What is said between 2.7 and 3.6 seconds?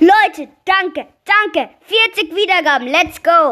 let's go.